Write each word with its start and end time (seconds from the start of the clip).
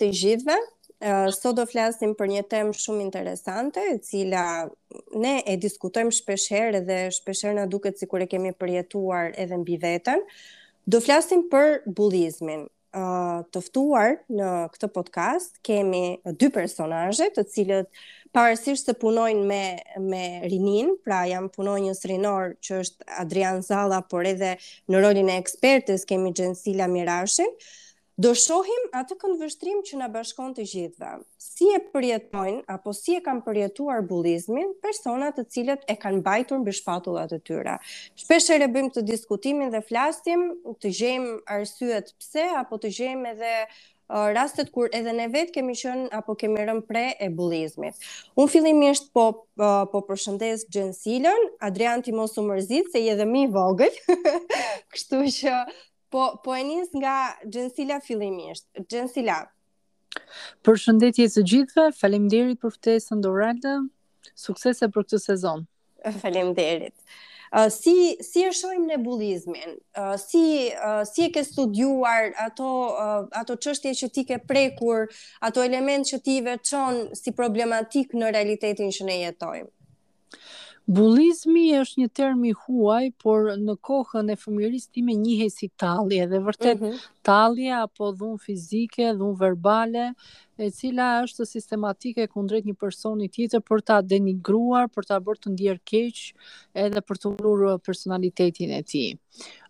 të 0.00 0.08
gjithve, 0.22 0.56
Sot 1.32 1.54
do 1.56 1.64
flasim 1.64 2.10
për 2.12 2.28
një 2.28 2.40
temë 2.52 2.72
shumë 2.76 3.00
interesante, 3.06 3.80
e 3.88 3.94
cila 4.04 4.42
ne 5.16 5.30
e 5.48 5.54
diskutojmë 5.62 6.12
shpeshherë 6.12 6.82
dhe 6.84 6.98
shpeshherë 7.16 7.54
na 7.56 7.64
duket 7.72 7.96
sikur 8.02 8.20
e 8.20 8.26
kemi 8.28 8.50
përjetuar 8.60 9.30
edhe 9.40 9.56
mbi 9.62 9.78
veten. 9.80 10.20
Do 10.84 11.00
flasim 11.00 11.46
për 11.54 11.72
bullizmin. 11.96 12.66
Të 13.48 13.62
ftuar 13.70 14.12
në 14.36 14.52
këtë 14.76 14.90
podcast 14.98 15.56
kemi 15.70 16.04
dy 16.36 16.52
personazhe, 16.58 17.30
të 17.32 17.46
cilët 17.54 17.88
pavarësisht 18.36 18.92
se 18.92 18.92
punojnë 19.00 19.48
me 19.54 19.64
me 20.10 20.22
rinin, 20.44 20.92
pra 21.08 21.24
jam 21.32 21.48
punojnë 21.56 21.86
një 21.88 21.96
srinor 22.02 22.58
që 22.66 22.82
është 22.84 23.08
Adrian 23.24 23.64
Zalla, 23.70 24.04
por 24.12 24.28
edhe 24.34 24.58
në 24.92 25.00
rolin 25.06 25.32
e 25.32 25.40
ekspertes 25.40 26.04
kemi 26.12 26.36
Gjensila 26.36 26.92
Mirashin. 26.92 27.56
Do 28.20 28.34
shohim 28.36 28.82
atë 29.00 29.14
kënd 29.22 29.38
vështrim 29.40 29.78
që 29.88 29.96
na 30.02 30.06
bashkon 30.12 30.50
të 30.52 30.64
gjithëve. 30.68 31.22
Si 31.40 31.70
e 31.72 31.78
përjetojnë 31.94 32.58
apo 32.74 32.92
si 32.96 33.14
e 33.16 33.20
kanë 33.24 33.44
përjetuar 33.46 34.02
bullizmin 34.10 34.74
persona 34.84 35.30
të 35.32 35.44
cilët 35.54 35.86
e 35.88 35.94
kanë 36.02 36.18
mbajtur 36.20 36.60
mbi 36.60 36.74
shpatullat 36.82 37.32
e 37.38 37.40
tyra. 37.48 37.78
Shpesher 38.20 38.66
e 38.66 38.68
bëjmë 38.74 38.92
të 38.98 39.04
diskutimin 39.08 39.72
dhe 39.72 39.80
flasim, 39.88 40.44
të 40.82 40.92
gjejmë 40.98 41.32
arsyet 41.56 42.12
pse 42.20 42.44
apo 42.60 42.76
të 42.82 42.92
gjejmë 42.98 43.32
edhe 43.32 43.52
uh, 43.62 44.28
rastet 44.36 44.68
kur 44.74 44.92
edhe 45.00 45.16
ne 45.16 45.30
vetë 45.38 45.56
kemi 45.56 45.78
qenë 45.84 46.08
apo 46.20 46.36
kemi 46.44 46.66
rënë 46.68 46.84
pre 46.92 47.06
e 47.16 47.30
bullizmit. 47.40 47.96
Un 48.36 48.52
fillimisht 48.52 49.08
po 49.16 49.28
uh, 49.38 49.86
po 49.94 50.04
përshëndes 50.10 50.66
Jean 50.68 50.92
Silen, 50.98 51.48
Adrian 51.70 52.04
Timosou 52.04 52.44
Mërzit, 52.52 52.92
se 52.92 53.00
i 53.00 53.08
edhe 53.16 53.24
më 53.32 53.46
i 53.48 53.52
vogël. 53.56 54.02
Kështu 54.92 55.24
që 55.40 55.56
Po, 56.10 56.24
po 56.42 56.52
e 56.58 56.62
njës 56.66 56.90
nga 56.98 57.14
Gjensila 57.46 58.00
fillimisht. 58.02 58.66
Gjensila. 58.90 59.36
Për 60.66 60.80
shëndetje 60.84 61.26
së 61.36 61.44
gjithve, 61.50 61.84
falem 62.00 62.24
derit 62.32 62.58
për 62.64 62.74
ftesën 62.76 63.20
Doralda, 63.22 63.76
suksese 64.44 64.88
për 64.90 65.06
këtë 65.06 65.20
sezon. 65.22 65.62
Falem 66.22 66.50
derit. 66.58 66.96
Uh, 67.50 67.66
si, 67.74 67.92
si 68.22 68.42
e 68.46 68.50
shojmë 68.54 68.88
në 68.92 68.96
bulizmin? 69.04 69.74
Uh, 69.98 70.14
si, 70.22 70.42
uh, 70.74 71.00
si 71.06 71.24
e 71.26 71.30
ke 71.34 71.42
studuar 71.46 72.30
ato, 72.42 72.68
uh, 72.94 73.24
ato 73.40 73.56
qështje 73.58 73.94
që 74.02 74.08
ti 74.16 74.24
ke 74.28 74.38
prekur, 74.50 75.06
ato 75.50 75.62
element 75.66 76.06
që 76.10 76.20
ti 76.26 76.38
veçon 76.46 77.04
si 77.18 77.34
problematik 77.42 78.14
në 78.18 78.30
realitetin 78.36 78.94
që 78.96 79.08
ne 79.10 79.18
jetojmë? 79.26 79.70
Bullizmi 80.90 81.64
është 81.78 82.00
një 82.02 82.08
term 82.18 82.40
i 82.50 82.50
huaj, 82.64 83.12
por 83.22 83.46
në 83.62 83.76
kohën 83.86 84.32
e 84.32 84.34
fëmijërisë 84.40 84.88
time 84.96 85.14
njihej 85.20 85.46
si 85.56 85.68
tallje, 85.78 86.24
dhe 86.32 86.38
vërtet 86.42 86.80
mm 86.80 86.84
-hmm. 86.88 87.02
tallje 87.28 87.70
apo 87.76 88.08
dhunë 88.18 88.40
fizike, 88.42 89.12
dhunë 89.20 89.36
verbale, 89.38 90.06
e 90.58 90.66
cila 90.74 91.06
është 91.28 91.46
sistematike 91.46 92.26
kundrejt 92.32 92.64
një 92.66 92.74
personi 92.82 93.28
tjetër 93.36 93.62
për 93.70 93.82
ta 93.86 94.00
denigruar, 94.02 94.88
për 94.96 95.06
ta 95.08 95.20
bërë 95.28 95.40
të 95.44 95.52
ndjerë 95.54 95.80
keq, 95.92 96.18
edhe 96.84 97.02
për 97.08 97.20
të 97.22 97.26
ulur 97.36 97.62
uh, 97.74 97.78
personalitetin 97.86 98.70
e 98.70 98.82
tij. 98.90 99.14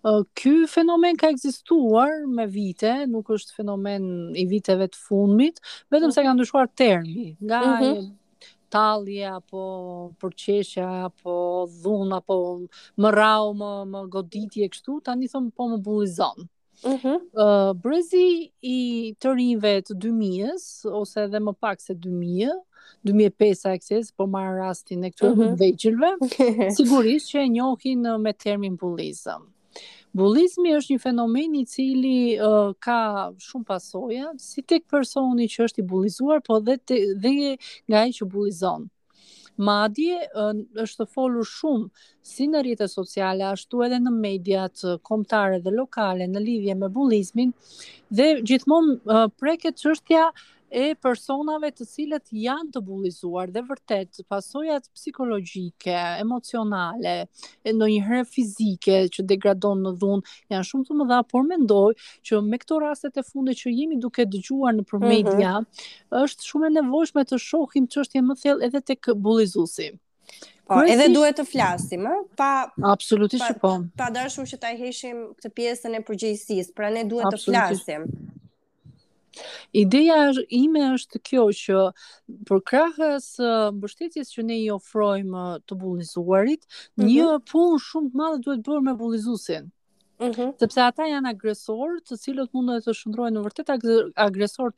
Uh, 0.04 0.24
ky 0.38 0.54
fenomen 0.74 1.16
ka 1.20 1.28
ekzistuar 1.34 2.24
me 2.36 2.46
vite, 2.46 2.92
nuk 3.12 3.28
është 3.36 3.52
fenomen 3.58 4.32
i 4.40 4.46
viteve 4.48 4.88
të 4.88 4.96
fundit, 5.08 5.60
vetëm 5.92 6.10
se 6.14 6.20
ka 6.22 6.28
mhm. 6.30 6.36
ndryshuar 6.36 6.66
termi, 6.80 7.36
nga 7.46 7.58
mm 7.66 7.84
-hmm 7.84 8.10
talje 8.70 9.26
apo 9.26 9.60
përqeshja 10.22 10.86
apo 11.08 11.34
dhun 11.82 12.10
apo 12.20 12.36
më 13.00 13.08
rau 13.18 13.44
më, 13.60 13.70
më 13.92 14.00
goditje 14.14 14.68
kështu 14.72 14.92
ta 15.04 15.12
një 15.18 15.28
thëmë 15.34 15.52
po 15.58 15.66
më 15.72 15.78
bulizon 15.88 16.38
mm 16.86 16.96
-hmm. 17.02 17.16
uh, 17.44 17.70
brezi 17.84 18.26
i 18.62 18.78
të 19.20 19.28
rinjve 19.38 19.72
të 19.88 19.92
2000-ës 20.04 20.64
ose 21.02 21.16
edhe 21.26 21.38
më 21.48 21.52
pak 21.62 21.76
se 21.86 21.92
2000-ë 21.94 22.58
2005 23.06 23.92
e 23.96 24.00
po 24.16 24.24
marë 24.34 24.56
rastin 24.62 25.04
e 25.08 25.10
këtu 25.12 25.26
mm 25.28 25.56
-hmm. 25.56 26.70
sigurisht 26.78 27.26
që 27.30 27.38
e 27.46 27.48
njohin 27.54 28.00
me 28.24 28.32
termin 28.44 28.74
bulizëm. 28.82 29.42
Bullizmi 30.16 30.72
është 30.74 30.92
një 30.94 31.00
fenomen 31.02 31.52
i 31.54 31.64
cili 31.70 32.14
uh, 32.42 32.72
ka 32.82 32.96
shumë 33.46 33.66
pasoja, 33.68 34.30
si 34.42 34.62
tek 34.66 34.86
personi 34.90 35.46
që 35.52 35.68
është 35.68 35.82
i 35.82 35.84
bullizuar, 35.92 36.40
po 36.46 36.58
dhe 36.66 36.76
te, 36.90 36.98
dhe 37.22 37.52
nga 37.86 38.02
ai 38.02 38.14
që 38.16 38.26
bullizon. 38.32 38.88
Madje 39.60 40.16
është 40.82 41.04
folur 41.12 41.44
shumë 41.44 42.04
si 42.24 42.46
në 42.48 42.62
rrjetet 42.64 42.88
sociale 42.88 43.44
ashtu 43.44 43.82
edhe 43.84 43.98
në 44.00 44.12
mediat 44.16 44.80
kombëtare 45.04 45.58
dhe 45.60 45.74
lokale 45.74 46.24
në 46.30 46.40
lidhje 46.46 46.76
me 46.80 46.88
bullizmin 46.94 47.50
dhe 48.08 48.28
gjithmonë 48.40 49.18
preket 49.42 49.76
çështja 49.82 50.30
e 50.70 50.94
personave 51.02 51.70
të 51.74 51.86
cilët 51.92 52.30
janë 52.40 52.70
të 52.74 52.82
bullizuar 52.86 53.50
dhe 53.52 53.62
vërtet 53.66 54.20
pasojat 54.30 54.86
psikologjike, 54.94 55.96
emocionale, 56.22 57.14
ndonjëherë 57.66 58.26
fizike 58.30 59.00
që 59.12 59.24
degradon 59.34 59.82
në 59.84 59.92
dhunë 60.00 60.36
janë 60.54 60.68
shumë 60.70 60.88
të 60.90 60.98
mëdha, 61.00 61.18
por 61.32 61.46
mendoj 61.50 61.88
që 62.30 62.40
me 62.46 62.60
këto 62.62 62.78
rastet 62.86 63.18
e 63.20 63.26
fundit 63.26 63.58
që 63.64 63.74
jemi 63.74 63.98
duke 64.04 64.26
dëgjuar 64.30 64.78
në 64.78 64.86
përmedia, 64.92 65.56
mm 65.58 65.64
-hmm. 65.64 66.22
është 66.22 66.46
shumë 66.52 66.70
e 66.70 66.76
nevojshme 66.78 67.24
të 67.30 67.40
shohim 67.48 67.90
çështjen 67.94 68.24
më 68.30 68.38
thellë 68.42 68.64
edhe 68.70 68.80
tek 68.80 69.10
bullizuesi. 69.26 69.90
Po, 70.70 70.76
Kresi... 70.78 70.92
edhe 70.94 71.06
duhet 71.14 71.34
të 71.40 71.44
flasim, 71.50 72.04
ë? 72.06 72.18
pa 72.38 72.50
Absolutisht 72.94 73.58
po. 73.60 73.72
Pa 73.98 74.06
dashur 74.14 74.46
që 74.46 74.56
ta 74.58 74.70
heshim 74.78 75.16
këtë 75.34 75.50
pjesën 75.58 75.96
e 75.98 76.04
përgjegjësisë, 76.06 76.72
pra 76.78 76.90
ne 76.94 77.02
duhet 77.10 77.26
të 77.34 77.42
flasim. 77.44 78.06
Ideja 79.76 80.30
ime 80.50 80.80
është 80.96 81.20
kjo 81.28 81.44
që 81.56 81.80
për 82.50 82.62
krahës 82.70 83.28
mbështetjes 83.76 84.32
që 84.34 84.44
ne 84.48 84.56
i 84.64 84.70
ofrojmë 84.74 85.44
të 85.70 85.78
bullizuarit, 85.82 86.62
mm 86.66 87.04
-hmm. 87.04 87.10
një 87.10 87.28
punë 87.50 87.80
shumë 87.86 88.10
të 88.12 88.20
madhe 88.22 88.40
duhet 88.46 88.64
bërë 88.70 88.86
me 88.90 88.94
bullizusin, 89.04 89.70
Mm 90.20 90.32
-hmm. 90.36 90.48
Sepse 90.60 90.80
ata 90.84 91.06
janë 91.08 91.30
agresorë, 91.32 92.00
të 92.04 92.16
cilët 92.22 92.50
mund 92.52 92.68
të 92.84 92.92
shndrojnë 92.98 93.38
në 93.38 93.42
vërtet 93.46 93.70
agresorë 94.24 94.74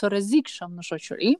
të 0.00 0.06
rrezikshëm 0.08 0.72
në 0.78 0.82
shoqëri. 0.88 1.34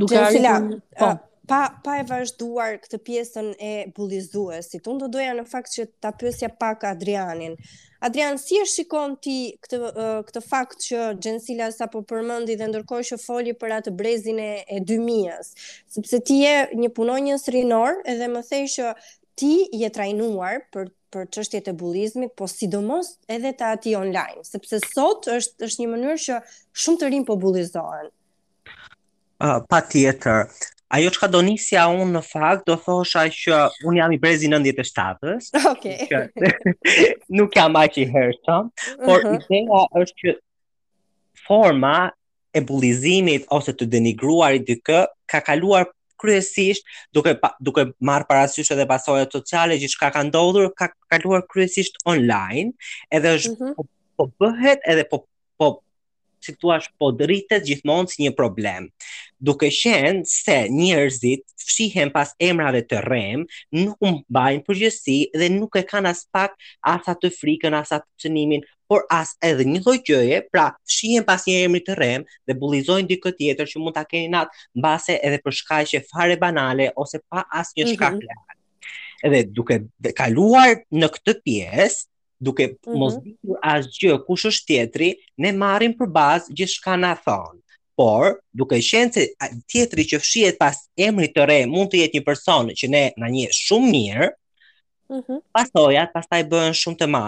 Duke 0.00 0.18
arritur, 0.20 0.72
po, 1.02 1.12
pa 1.46 1.70
pa 1.84 1.94
e 2.00 2.04
vazhduar 2.08 2.78
këtë 2.82 2.98
pjesën 3.06 3.50
e 3.62 3.70
bullizuesit. 3.96 4.86
Unë 4.90 5.02
do 5.04 5.08
doja 5.16 5.34
në 5.38 5.44
fakt 5.48 5.74
që 5.76 5.84
ta 6.02 6.10
pyesja 6.18 6.48
pak 6.50 6.84
Adrianin. 6.90 7.54
Adrian, 8.06 8.38
si 8.38 8.58
e 8.60 8.66
shikon 8.68 9.14
ti 9.24 9.36
këtë 9.62 9.92
këtë 10.28 10.42
fakt 10.46 10.82
që 10.88 11.04
Gjensila 11.22 11.68
sapo 11.74 12.02
përmendi 12.10 12.56
dhe 12.58 12.68
ndërkohë 12.72 13.06
që 13.12 13.18
foli 13.22 13.54
për 13.60 13.76
atë 13.80 13.94
brezin 13.98 14.42
e, 14.42 14.50
e 14.68 14.80
2000-s, 14.84 15.52
sepse 15.96 16.20
ti 16.28 16.40
je 16.42 16.56
një 16.82 16.90
punonjës 16.98 17.48
rinor 17.54 18.02
edhe 18.04 18.28
më 18.34 18.42
thej 18.50 18.64
që 18.76 18.92
ti 19.40 19.52
je 19.80 19.90
trajnuar 19.96 20.64
për 20.74 20.92
për 21.14 21.28
çështjet 21.32 21.68
e 21.70 21.72
bullizmit, 21.80 22.32
po 22.36 22.44
sidomos 22.50 23.12
edhe 23.32 23.52
ta 23.56 23.70
ati 23.76 23.92
online, 23.96 24.42
sepse 24.44 24.80
sot 24.90 25.28
është 25.32 25.64
është 25.64 25.80
një 25.80 25.86
mënyrë 25.94 26.16
që 26.26 26.40
shumë 26.82 27.00
të 27.04 27.10
rinj 27.14 27.26
po 27.30 27.36
bullizohen. 27.40 28.10
Uh, 29.40 29.60
pa 29.70 29.78
tjetër, 29.86 30.50
ajo 30.88 31.10
që 31.14 31.20
ka 31.22 31.28
do 31.30 31.40
njësja 31.46 31.86
unë 31.90 32.12
në 32.14 32.22
fakt, 32.26 32.66
do 32.68 32.76
thosha 32.80 33.24
që 33.34 33.56
unë 33.88 33.98
jam 33.98 34.12
i 34.14 34.18
brezi 34.22 34.50
97-ës. 34.52 35.50
Oke. 35.72 35.96
nuk 37.38 37.56
jam 37.56 37.76
aq 37.80 37.98
i 38.02 38.06
hershëm, 38.12 38.70
por 39.02 39.24
uh 39.24 39.32
mhm. 39.32 39.34
-huh. 39.34 39.42
ideja 39.42 39.82
është 40.02 40.22
që 40.22 40.36
forma 41.46 41.94
e 42.56 42.60
bullizimit 42.64 43.42
ose 43.56 43.72
të 43.76 43.84
denigruarit 43.92 44.66
dykë, 44.68 45.00
ka 45.28 45.40
kaluar 45.44 45.84
kryesisht 46.20 46.80
duke 47.12 47.34
duke 47.60 47.82
marr 48.00 48.24
parasysh 48.28 48.70
edhe 48.72 48.86
pasojat 48.88 49.28
sociale 49.32 49.76
gjithçka 49.78 50.08
ka 50.12 50.22
ndodhur 50.24 50.70
ka 50.78 50.86
kaluar 51.12 51.42
kryesisht 51.52 51.94
online 52.08 52.72
edhe 53.12 53.28
është 53.36 53.52
mhm. 53.52 53.74
po, 53.76 53.82
po 54.16 54.24
bëhet 54.40 54.80
edhe 54.92 55.04
po 55.10 55.16
situash 56.46 56.88
po 57.00 57.10
dritet 57.20 57.64
gjithmonë 57.66 58.12
si 58.12 58.22
një 58.24 58.32
problem. 58.38 58.86
Duke 59.36 59.68
qenë 59.86 60.22
se 60.28 60.58
njerëzit 60.72 61.42
fshihen 61.66 62.12
pas 62.14 62.30
emrave 62.42 62.80
të 62.88 63.02
rrem, 63.04 63.42
nuk 63.82 64.00
mbajnë 64.06 64.64
përgjegjësi 64.66 65.18
dhe 65.42 65.50
nuk 65.56 65.76
e 65.80 65.84
kanë 65.90 66.12
as 66.14 66.22
pak 66.34 66.54
ata 66.94 67.16
të 67.20 67.32
frikën 67.36 67.76
as 67.80 67.92
atë 67.98 68.08
çënimin, 68.26 68.64
por 68.90 69.02
as 69.10 69.32
edhe 69.48 69.64
një 69.68 69.80
lloj 69.84 69.98
gjëje, 70.06 70.40
pra 70.54 70.70
fshihen 70.88 71.26
pas 71.28 71.42
një 71.50 71.56
emri 71.66 71.82
të 71.84 71.96
rrem 71.98 72.24
dhe 72.46 72.56
bullizojnë 72.62 73.10
dikë 73.12 73.32
tjetër 73.40 73.70
që 73.72 73.82
mund 73.82 73.98
ta 73.98 74.06
keni 74.08 74.30
nat, 74.36 74.52
mbase 74.78 75.18
edhe 75.26 75.40
për 75.44 75.58
shkaqe 75.60 76.04
fare 76.12 76.38
banale 76.46 76.88
ose 77.02 77.20
pa 77.28 77.44
asnjë 77.62 77.90
shkak 77.94 78.14
mhm. 78.16 78.24
legjitim. 78.28 78.62
Dhe 79.32 79.40
duke 79.56 79.80
kaluar 80.22 80.78
në 81.02 81.08
këtë 81.14 81.34
pjesë 81.44 82.04
duke 82.40 82.66
mm 82.66 82.74
-hmm. 82.74 82.96
mos 82.98 83.14
ditur 83.24 83.56
asgjë 83.62 84.16
kush 84.26 84.44
është 84.50 84.66
tjetri, 84.72 85.08
ne 85.42 85.50
marrim 85.52 85.92
për 85.98 86.08
bazë 86.16 86.52
gjithçka 86.58 86.96
na 87.00 87.14
thon. 87.24 87.56
Por, 87.96 88.24
duke 88.52 88.76
qenë 88.76 89.12
se 89.14 89.22
tjetri 89.70 90.02
që 90.10 90.16
fshihet 90.20 90.56
pas 90.60 90.76
emrit 91.00 91.32
të 91.36 91.42
re 91.50 91.60
mund 91.66 91.88
të 91.90 91.96
jetë 92.02 92.14
një 92.18 92.24
person 92.26 92.64
që 92.78 92.86
ne 92.92 93.04
na 93.16 93.28
njeh 93.32 93.52
shumë 93.64 93.88
mirë, 93.94 94.28
mhm, 95.10 95.34
mm 95.34 95.40
pasoja 95.56 96.02
pastaj 96.16 96.42
bëhen 96.50 96.74
shumë 96.80 96.98
të 97.00 97.06
më 97.14 97.22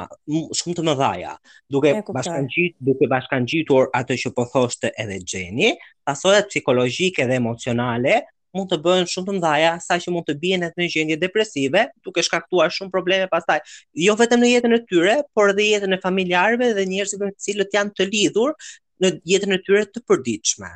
shumë 0.59 0.75
të 0.77 0.83
mëdhaja. 0.89 1.33
Duke 1.73 1.91
bashkangjit, 2.19 2.75
duke 2.89 3.05
bashkangjitur 3.13 3.85
atë 4.01 4.15
që 4.21 4.29
po 4.37 4.43
thoshte 4.53 4.89
edhe 5.03 5.17
Xheni, 5.31 5.71
pasojat 6.09 6.45
psikologjike 6.53 7.23
dhe 7.31 7.35
emocionale 7.43 8.15
mund 8.56 8.71
të 8.71 8.79
bëhen 8.85 9.06
shumë 9.11 9.29
të 9.31 9.35
mdhaja, 9.39 9.73
sa 9.85 9.97
që 10.00 10.12
mund 10.15 10.29
të 10.29 10.37
bien 10.41 10.65
në 10.65 10.89
gjendje 10.95 11.19
depresive, 11.21 11.87
duke 12.06 12.25
shkaktuar 12.25 12.73
shumë 12.73 12.93
probleme 12.95 13.29
pastaj, 13.33 13.59
jo 14.06 14.17
vetëm 14.19 14.45
në 14.45 14.53
jetën 14.55 14.79
e 14.79 14.83
tyre, 14.91 15.17
por 15.37 15.55
edhe 15.55 15.69
jetën 15.73 15.97
e 15.99 16.03
familjarëve 16.05 16.73
dhe 16.79 16.89
njerëzve 16.91 17.25
me 17.31 17.37
cilët 17.47 17.77
janë 17.81 17.97
të 17.99 18.09
lidhur 18.12 18.56
në 19.03 19.12
jetën 19.31 19.56
e 19.59 19.62
tyre 19.67 19.87
të 19.93 20.05
përditshme. 20.09 20.75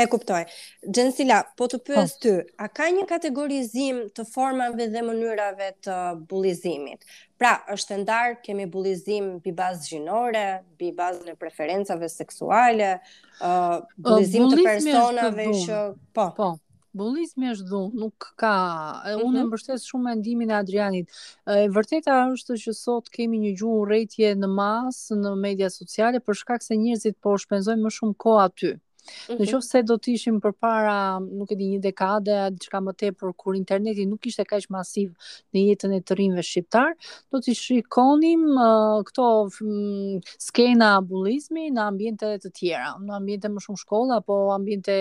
E 0.00 0.04
kuptoj. 0.08 0.44
Gjensila, 0.96 1.42
po 1.58 1.66
të 1.68 1.78
pyes 1.84 2.12
po. 2.14 2.20
ty, 2.22 2.30
a 2.64 2.68
ka 2.72 2.86
një 2.94 3.02
kategorizim 3.10 3.98
të 4.16 4.24
formave 4.32 4.86
dhe 4.88 5.02
mënyrave 5.04 5.66
të 5.84 5.96
bullizimit? 6.30 7.02
Pra, 7.36 7.52
është 7.74 7.98
ndarë, 8.06 8.38
kemi 8.46 8.64
bullizim 8.72 9.26
bi 9.44 9.52
bazë 9.52 9.90
gjinore, 9.92 10.46
bi 10.80 10.92
bazë 11.00 11.26
në 11.32 11.36
preferencave 11.42 12.08
seksuale, 12.08 12.94
uh, 13.42 13.76
bullizim, 13.98 14.46
uh, 14.46 14.48
bullizim 14.48 14.48
të 14.48 14.64
personave 14.70 15.50
që... 15.66 15.82
Po, 16.16 16.28
po, 16.38 16.50
Bullizmi 16.98 17.46
është 17.52 17.66
dhunë, 17.70 17.98
nuk 18.02 18.24
ka, 18.42 18.52
mm 18.52 19.06
-hmm. 19.06 19.22
unë 19.26 19.36
e 19.40 19.42
mhm. 19.42 19.46
mbështes 19.50 19.84
shumë 19.90 20.04
me 20.06 20.14
ndimin 20.20 20.50
e 20.50 20.54
Adrianit. 20.56 21.18
E 21.56 21.68
vërteta 21.76 22.16
është 22.34 22.56
që 22.64 22.74
sot 22.78 23.10
kemi 23.18 23.38
një 23.44 23.52
gjuhë 23.60 23.86
rejtje 23.92 24.32
në 24.42 24.50
masë, 24.56 25.20
në 25.22 25.34
media 25.44 25.68
sociale, 25.76 26.22
për 26.26 26.40
shkak 26.42 26.66
se 26.66 26.80
njërzit 26.82 27.16
po 27.26 27.36
shpenzojnë 27.44 27.84
më 27.86 27.94
shumë 28.00 28.16
kohë 28.26 28.42
aty. 28.48 28.72
Në 29.30 29.34
mhm. 29.36 29.48
qofë 29.50 29.66
se 29.66 29.80
do 29.88 29.96
të 30.02 30.12
ishim 30.16 30.38
për 30.44 30.52
para, 30.64 30.94
nuk 31.26 31.52
e 31.54 31.58
di 31.60 31.68
një 31.74 31.80
dekade, 31.86 32.36
diçka 32.56 32.80
më 32.82 32.94
te, 33.00 33.10
për 33.20 33.32
kur 33.40 33.56
interneti 33.58 34.06
nuk 34.10 34.26
ishte 34.30 34.44
kaq 34.48 34.66
masiv 34.74 35.12
në 35.54 35.64
jetën 35.70 35.94
e 35.96 36.00
të 36.08 36.16
rinjve 36.18 36.44
shqiptar, 36.46 36.92
do 37.32 37.40
të 37.42 37.54
shikonim 37.58 38.44
uh, 38.54 39.02
këto 39.08 39.26
mm, 39.48 40.22
skena 40.48 40.90
bulizmi 41.10 41.68
në 41.74 41.86
ambjente 41.86 42.32
të 42.44 42.52
tjera, 42.60 42.92
në 43.06 43.16
ambjente 43.20 43.52
më 43.54 43.64
shumë 43.66 43.82
shkolla, 43.84 44.20
apo 44.22 44.38
ambjente 44.54 44.98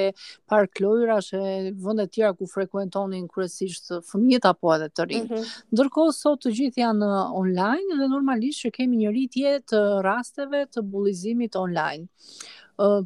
park 0.49 0.81
lojra, 0.85 1.19
shë 1.29 1.43
vëndet 1.85 2.13
tjera 2.15 2.33
ku 2.39 2.47
frekuentonin 2.53 3.27
kërësisht 3.33 3.93
fëmijet 4.09 4.47
apo 4.51 4.73
edhe 4.77 4.89
të 4.93 5.09
rinjë. 5.09 5.25
Mm 5.29 5.37
-hmm. 5.37 5.53
Ndërkohë, 5.73 6.15
sot 6.19 6.43
të 6.43 6.53
gjithë 6.59 6.81
janë 6.85 7.07
online 7.41 7.97
dhe 7.99 8.07
normalisht 8.13 8.65
që 8.65 8.71
kemi 8.77 9.01
një 9.03 9.09
rritje 9.13 9.57
të 9.71 9.81
rasteve 10.09 10.65
të 10.73 10.83
bulizimit 10.87 11.55
online 11.59 12.07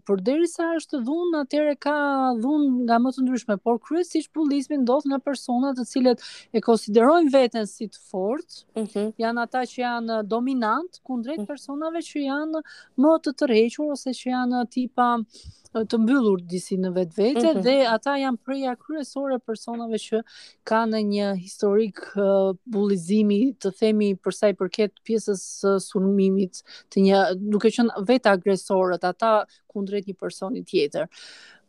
por 0.06 0.22
derisa 0.22 0.68
është 0.78 1.00
dhun, 1.08 1.31
atëre 1.42 1.72
ka 1.81 1.94
dhun 2.42 2.66
nga 2.84 3.00
më 3.02 3.12
të 3.16 3.24
ndryshme, 3.25 3.56
por 3.66 3.80
kryesisht 3.88 4.30
bullizmi 4.38 4.78
ndodh 4.84 5.08
në 5.10 5.18
persona 5.25 5.72
të 5.78 5.86
cilët 5.92 6.22
e 6.54 6.62
konsiderojnë 6.68 7.34
veten 7.34 7.66
si 7.72 7.88
të 7.90 8.00
fortë, 8.12 8.60
mm 8.78 8.84
-hmm. 8.92 9.10
janë 9.24 9.42
ata 9.48 9.64
që 9.72 9.81
janë 9.81 10.20
dominant 10.36 11.02
kundrejt 11.10 11.42
mm. 11.42 11.46
personave 11.54 12.00
që 12.10 12.25
janë 12.28 12.64
më 13.06 13.16
të 13.25 13.36
tërhequr 13.42 13.90
ose 13.96 14.14
që 14.20 14.30
janë 14.36 14.62
tipa 14.78 15.10
uh, 15.18 15.52
të 15.74 15.98
mbyllur 16.04 16.42
disi 16.50 16.75
në 16.81 16.92
vetë 16.96 17.16
vete 17.18 17.42
mm 17.42 17.50
-hmm. 17.56 17.64
dhe 17.66 17.75
ata 17.90 18.14
janë 18.22 18.40
preja 18.46 18.75
kryesore 18.78 19.40
personave 19.42 19.98
që 20.02 20.20
ka 20.70 20.84
në 20.90 21.02
një 21.10 21.31
historik 21.40 22.02
uh, 22.18 22.54
bulizimi 22.75 23.40
të 23.54 23.72
themi 23.80 24.12
përsa 24.24 24.52
i 24.54 24.58
përket 24.60 25.02
pjesës 25.08 25.44
uh, 25.66 25.78
sunmimit 25.81 26.62
të 26.94 27.06
një 27.08 27.24
duke 27.56 27.70
qënë 27.74 28.06
vetë 28.12 28.36
agresorët 28.38 29.04
ata 29.10 29.34
kundret 29.74 30.08
një 30.08 30.18
personit 30.24 30.68
tjetër 30.70 31.08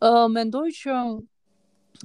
uh, 0.05 0.29
mendoj 0.29 0.69
që 0.83 1.01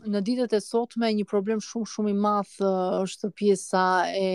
në 0.06 0.19
ditët 0.25 0.53
e 0.53 0.59
sotme 0.62 1.07
një 1.18 1.25
problem 1.27 1.62
shumë 1.63 1.89
shumë 1.91 2.12
i 2.12 2.15
madh 2.24 2.51
është 2.65 3.30
pjesa 3.39 3.83
e 4.19 4.27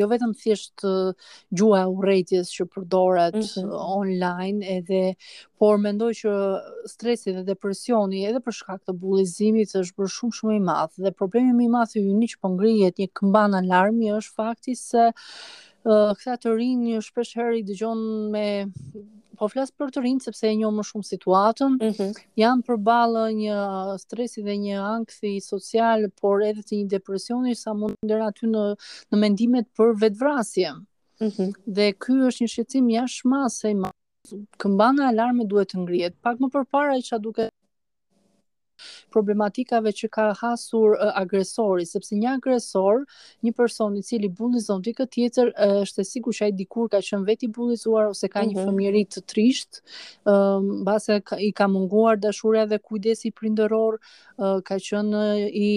jo 0.00 0.08
vetëm 0.10 0.32
thjesht 0.40 0.82
gjuha 0.86 1.82
e 1.84 1.92
urrëties 1.92 2.50
që 2.56 2.66
përdoret 2.74 3.38
mm 3.38 3.44
-hmm. 3.50 3.70
online 3.70 4.78
edhe 4.78 5.02
por 5.58 5.78
mendoj 5.78 6.10
që 6.22 6.34
stresi 6.94 7.32
dhe 7.36 7.44
depresioni 7.52 8.24
edhe 8.28 8.40
për 8.42 8.58
shkak 8.58 8.80
të 8.86 8.96
bullizimit 9.04 9.70
është 9.82 9.96
bërë 9.96 10.14
shumë 10.18 10.36
shumë 10.38 10.56
i 10.58 10.62
madh 10.70 10.94
dhe 11.04 11.14
problemi 11.20 11.52
më 11.54 11.64
i 11.64 11.68
madh 11.76 11.96
i 12.00 12.06
unik 12.14 12.30
që 12.34 12.40
po 12.42 12.54
ngrihet 12.56 12.98
një 12.98 13.08
këmban 13.18 13.54
alarmi 13.62 14.10
është 14.18 14.34
fakti 14.34 14.74
se 14.74 15.12
uh, 15.14 15.14
këta 15.88 16.36
të 16.42 16.50
rinj 16.58 17.00
shpesh 17.02 17.34
herë 17.38 17.58
i 17.60 17.64
dëgjon 17.66 18.00
me 18.30 18.44
po 19.38 19.48
flas 19.50 19.72
për 19.74 19.90
të 19.90 20.02
rinj 20.04 20.20
sepse 20.22 20.46
e 20.46 20.54
njoh 20.60 20.70
më 20.76 20.84
shumë 20.86 21.06
situatën. 21.08 21.70
Mm 21.70 21.92
-hmm. 21.94 22.12
Jan 22.38 22.62
përballë 22.66 23.24
një 23.40 23.56
stresi 24.02 24.42
dhe 24.46 24.54
një 24.64 24.76
ankthi 24.94 25.32
social, 25.40 26.08
por 26.20 26.42
edhe 26.46 26.62
të 26.62 26.76
një 26.78 26.88
depresioni 26.96 27.54
sa 27.54 27.74
mund 27.74 27.98
të 27.98 28.06
ndër 28.06 28.22
aty 28.28 28.46
në 28.52 28.64
në 29.10 29.16
mendimet 29.24 29.66
për 29.76 29.96
vetvrasje. 30.02 30.70
Mm 31.20 31.28
-hmm. 31.30 31.50
Dhe 31.74 31.86
ky 32.02 32.12
është 32.28 32.42
një 32.42 32.52
shqetësim 32.52 32.86
jashtëmasë. 32.98 33.74
Këmbana 34.62 35.08
alarmi 35.08 35.44
duhet 35.50 35.72
të 35.74 35.78
ngrihet. 35.82 36.14
Pak 36.22 36.38
më 36.38 36.48
përpara 36.54 36.96
isha 36.98 37.18
duke 37.18 37.51
problematikave 39.12 39.92
që 39.98 40.08
ka 40.14 40.26
hasur 40.40 40.96
uh, 40.96 41.12
agresori, 41.22 41.84
sepse 41.88 42.16
një 42.16 42.32
agresor, 42.38 43.04
një 43.46 43.54
person 43.58 43.96
i 44.00 44.04
cili 44.06 44.30
bullizon 44.38 44.82
të 44.84 44.94
këtë 44.98 45.18
tjetër, 45.18 45.52
është 45.84 46.04
e 46.04 46.08
sigur 46.08 46.36
që 46.38 46.48
ai 46.48 46.52
dikur 46.62 46.88
ka 46.94 47.02
qenë 47.04 47.28
vetë 47.28 47.46
i 47.48 47.52
bullizuar 47.58 48.10
ose 48.14 48.30
ka 48.32 48.42
një 48.48 48.56
mhm. 48.56 48.68
fëmijëri 48.70 49.04
të 49.14 49.24
trisht, 49.30 49.82
um, 50.32 50.70
base 50.88 51.20
ka, 51.28 51.38
i 51.38 51.52
ka 51.58 51.68
munguar 51.70 52.18
dashuria 52.24 52.64
dhe 52.72 52.80
kujdesi 52.88 53.30
prindëror, 53.38 53.98
uh, 54.00 54.58
ka 54.66 54.78
qenë 54.88 55.22
uh, 55.22 55.44
i 55.66 55.70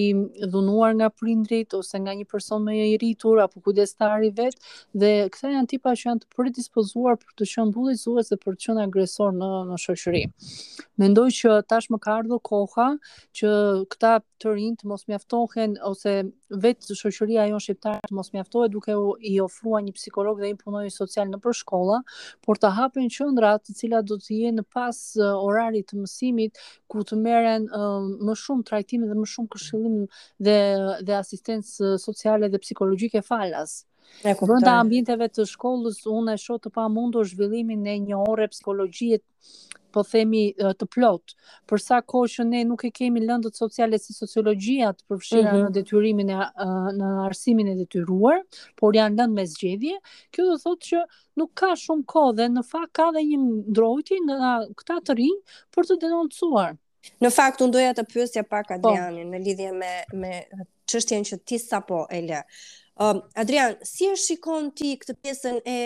dhunuar 0.55 0.95
nga 0.99 1.11
prindrit 1.11 1.73
ose 1.77 1.99
nga 2.05 2.15
një 2.17 2.27
person 2.31 2.63
më 2.65 2.77
i 2.93 2.97
rritur 3.01 3.41
apo 3.43 3.61
kujdestar 3.65 4.23
i 4.25 4.31
vet 4.37 4.55
dhe 4.95 5.11
këta 5.33 5.51
janë 5.55 5.69
tipa 5.73 5.93
që 5.97 6.09
janë 6.09 6.23
të 6.23 6.31
predispozuar 6.37 7.17
për 7.21 7.35
të 7.41 7.49
qenë 7.53 7.75
bullizues 7.75 8.31
dhe 8.31 8.39
për 8.45 8.55
të 8.57 8.63
qenë 8.69 8.85
agresor 8.87 9.33
në 9.35 9.51
në 9.69 9.77
shoqëri. 9.81 10.23
Mendoj 11.01 11.29
që 11.39 11.55
tashmë 11.69 11.97
ka 12.03 12.13
ardhur 12.21 12.39
koha 12.47 12.87
që 13.35 13.49
këta 13.91 14.09
të 14.39 14.51
rinjt 14.55 14.83
mos 14.87 15.01
mjaftohen 15.11 15.73
ose 15.89 16.11
vetë 16.63 16.95
shoqëria 16.97 17.43
jonë 17.49 17.63
shqiptare 17.65 18.13
mos 18.15 18.29
mjaftohet 18.33 18.71
duke 18.75 18.95
u 18.95 19.09
i 19.19 19.33
ofruar 19.43 19.81
një 19.85 19.95
psikolog 19.97 20.39
dhe 20.39 20.53
një 20.53 20.59
punonjës 20.61 20.99
social 21.01 21.27
nëpër 21.33 21.57
shkolla, 21.59 21.99
por 22.45 22.61
ta 22.63 22.71
hapin 22.77 23.09
qendra 23.17 23.53
të 23.59 23.75
cilat 23.81 24.07
do 24.11 24.17
të 24.23 24.39
jenë 24.45 24.65
pas 24.77 24.99
orarit 25.33 25.89
të 25.91 25.99
mësimit 26.03 26.61
ku 26.91 27.03
të 27.09 27.19
merren 27.25 27.67
më 27.71 28.37
shumë 28.45 28.67
trajtim 28.71 29.05
dhe 29.09 29.19
më 29.19 29.27
shumë 29.33 29.53
këshillim 29.57 29.99
dhe 30.47 30.57
dhe 31.09 31.19
asistencë 31.19 31.93
sociale 32.07 32.49
dhe 32.55 32.61
psikologjike 32.63 33.23
falas. 33.27 33.81
Në 34.23 34.71
ambienteve 34.71 35.27
të 35.33 35.47
shkollës 35.49 36.03
unë 36.13 36.35
e 36.35 36.39
shoh 36.45 36.59
të 36.61 36.69
pamundur 36.77 37.25
zhvillimin 37.33 37.87
e 37.89 37.95
një 38.05 38.19
ore 38.29 38.45
psikologjie 38.53 39.17
po 39.95 40.03
themi 40.07 40.41
të 40.59 40.87
plot. 40.91 41.33
Për 41.69 41.81
sa 41.81 42.01
kohë 42.03 42.31
që 42.33 42.45
ne 42.49 42.63
nuk 42.71 42.83
e 42.87 42.91
kemi 42.97 43.21
lëndët 43.23 43.55
sociale 43.57 43.99
si 44.01 44.15
sociologjia 44.17 44.91
të 44.97 45.07
përfshirë 45.11 45.43
mm 45.43 45.53
-hmm. 45.53 45.69
në 45.69 45.75
detyrimin 45.77 46.31
e 46.35 46.39
në 46.99 47.11
arsimin 47.29 47.71
e 47.71 47.77
detyruar, 47.81 48.41
por 48.79 48.97
janë 48.99 49.19
lënd 49.21 49.37
me 49.39 49.47
zgjedhje, 49.53 49.99
kjo 50.35 50.49
do 50.51 50.57
thotë 50.63 50.91
që 50.91 51.03
nuk 51.41 51.53
ka 51.63 51.71
shumë 51.85 52.07
kohë 52.13 52.35
dhe 52.41 52.49
në 52.57 52.65
fakt 52.73 52.91
ka 53.01 53.07
dhe 53.15 53.23
një 53.31 53.39
ndrojti 53.71 54.19
në 54.29 54.55
këta 54.81 54.99
të 55.07 55.17
rinj 55.21 55.59
për 55.75 55.89
të 55.91 55.99
denoncuar. 56.05 56.75
Në 57.21 57.29
fakt 57.37 57.61
un 57.61 57.71
doja 57.71 57.91
të 57.93 58.05
pyesja 58.11 58.43
pak 58.51 58.67
po. 58.71 58.75
Adrianin 58.75 59.29
po. 59.29 59.31
në 59.33 59.37
lidhje 59.47 59.71
me 59.81 59.93
me 60.21 60.31
çështjen 60.89 61.23
që 61.29 61.35
ti 61.47 61.57
sapo 61.61 61.99
e 62.11 62.19
lë. 62.29 62.41
Ehm, 62.99 63.19
Adrian, 63.33 63.75
si 63.83 64.07
e 64.07 64.15
shikon 64.15 64.69
ti 64.77 64.93
këtë 65.01 65.13
pjesën 65.23 65.57
e 65.67 65.77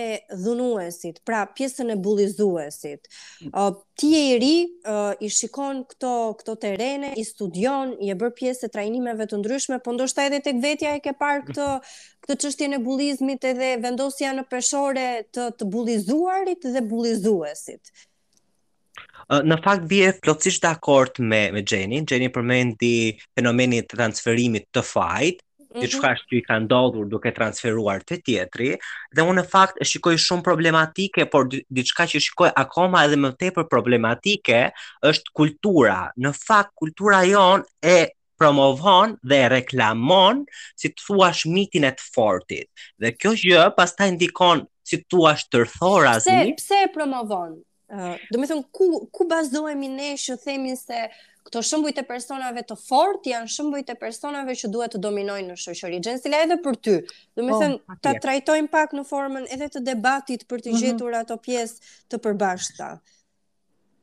dhunuesit, 0.43 1.17
pra 1.25 1.39
pjesën 1.57 1.89
e 1.89 1.95
bullizuesit? 2.05 3.07
Uh, 3.51 3.71
ti 3.97 4.11
e 4.13 4.19
i 4.33 4.35
ri, 4.43 4.55
uh, 4.85 5.15
i 5.25 5.29
shikon 5.33 5.81
këto, 5.89 6.11
këto 6.41 6.55
terrene, 6.65 7.15
i 7.17 7.23
studion, 7.25 7.95
i 8.05 8.11
e 8.13 8.17
bërë 8.21 8.35
pjesë 8.41 8.69
e 8.69 8.73
trajnimeve 8.77 9.25
të 9.31 9.39
ndryshme, 9.41 9.79
po 9.87 9.95
ndoshta 9.97 10.27
edhe 10.29 10.41
të 10.47 10.55
vetja 10.67 10.93
e 10.99 11.01
ke 11.07 11.15
parë 11.23 11.47
këtë, 11.49 11.69
mm. 11.71 11.97
këtë 12.27 12.37
qështje 12.45 12.69
në 12.75 12.81
bullizmit 12.85 13.49
edhe 13.55 13.71
vendosja 13.87 14.35
në 14.37 14.45
peshore 14.53 15.07
të, 15.33 15.49
të 15.57 15.69
bullizuarit 15.77 16.69
dhe 16.77 16.85
bullizuesit. 16.93 17.93
Ehm, 19.01 19.49
në 19.49 19.57
fakt 19.65 19.89
bie 19.95 20.13
plotësisht 20.25 20.61
dakord 20.69 21.17
me 21.29 21.47
me 21.57 21.65
Jenin, 21.69 22.05
Jenny 22.09 22.29
përmendi 22.29 22.93
fenomenin 23.25 23.81
e 23.81 23.89
transferimit 23.97 24.69
të 24.75 24.85
fajit, 24.91 25.43
Mhm. 25.69 25.81
diçka 25.85 26.11
që 26.17 26.38
i 26.38 26.41
ka 26.45 26.55
ndodhur 26.59 27.05
duke 27.11 27.31
transferuar 27.35 28.01
te 28.09 28.17
tjetri 28.25 28.71
dhe 29.13 29.21
unë 29.21 29.35
në 29.43 29.45
fakt 29.51 29.77
e 29.81 29.85
shikoj 29.85 30.15
shumë 30.19 30.45
problematike, 30.45 31.27
por 31.29 31.45
diçka 31.51 32.07
që 32.09 32.21
shikoj 32.25 32.49
akoma 32.57 33.03
edhe 33.05 33.19
më 33.21 33.29
tepër 33.43 33.67
problematike 33.69 34.63
është 35.11 35.35
kultura. 35.39 35.99
Në 36.17 36.31
fakt 36.39 36.73
kultura 36.75 37.21
jon 37.29 37.61
e 37.85 38.07
promovon 38.39 39.13
dhe 39.29 39.41
reklamon 39.53 40.43
si 40.75 40.89
të 40.89 41.05
thuash 41.05 41.45
mitin 41.53 41.85
e 41.85 41.93
të 41.99 42.09
fortit. 42.15 42.65
Dhe 42.97 43.13
kjo 43.13 43.35
gjë 43.45 43.69
pastaj 43.77 44.09
ndikon 44.17 44.65
si 44.89 44.97
të 45.03 45.09
thuash 45.11 45.45
tërthorazi. 45.53 46.31
Pse 46.31 46.61
pse 46.63 46.83
e 46.88 46.93
promovon? 46.97 47.59
Uh, 47.89 48.15
do 48.29 48.38
me 48.38 48.45
thënë, 48.45 48.65
ku, 48.71 49.09
ku 49.11 49.25
bazohemi 49.25 49.89
ne 49.89 50.11
që 50.13 50.35
themin 50.43 50.77
se 50.77 51.07
këto 51.49 51.63
shëmbujt 51.65 51.97
e 52.03 52.05
personave 52.05 52.61
të 52.69 52.75
fort 52.77 53.25
janë 53.25 53.49
shëmbujt 53.49 53.89
e 53.89 53.95
personave 53.97 54.53
që 54.59 54.67
duhet 54.73 54.93
të 54.93 54.99
dominojnë 55.01 55.49
në 55.49 55.55
shoqëri. 55.57 55.99
Gjensila 56.05 56.43
edhe 56.45 56.57
për 56.65 56.75
ty. 56.85 56.95
Do 57.33 57.41
të 57.41 57.47
po, 57.49 57.59
thënë 57.63 57.99
ta 58.05 58.13
trajtojmë 58.23 58.69
pak 58.73 58.93
në 58.99 59.05
formën 59.09 59.47
edhe 59.55 59.69
të 59.73 59.81
debatit 59.89 60.45
për 60.51 60.61
të 60.65 60.71
mhm. 60.75 60.83
gjetur 60.83 61.15
ato 61.21 61.39
pjesë 61.41 61.89
të 62.13 62.21
përbashkëta. 62.25 62.89